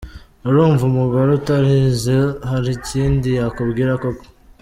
Urumva 0.47 0.81
umugore 0.91 1.29
utarize 1.39 2.15
harikindi 2.49 3.29
yakubwira 3.39 3.91
koko?. 4.01 4.25